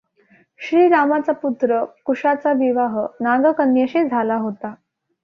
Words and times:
श्रीरामाचा 0.59 1.31
पुत्र 1.33 1.83
कुशाचा 2.05 2.53
विवाह 2.53 2.97
नागकन्येशी 3.19 4.03
झाला 4.05 4.37
होता. 4.37 4.73